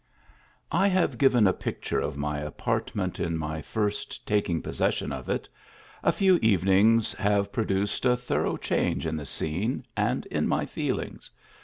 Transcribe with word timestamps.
I 0.71 0.87
HAVE 0.87 1.19
given 1.19 1.45
a 1.45 1.53
picture 1.53 1.99
of 1.99 2.17
my 2.17 2.39
apartment 2.39 3.19
en 3.19 3.37
nrjf 3.37 3.65
first 3.65 4.25
taking 4.25 4.59
possession 4.59 5.11
of 5.11 5.29
it; 5.29 5.47
a 6.03 6.11
few 6.11 6.37
evening 6.41 6.97
s 7.01 7.13
have 7.13 7.51
produced 7.51 8.05
a 8.05 8.17
thorough 8.17 8.57
change 8.57 9.05
in 9.05 9.15
the 9.15 9.27
scene 9.27 9.85
and 9.95 10.25
in 10.31 10.47
my 10.47 10.65
feelings. 10.65 11.29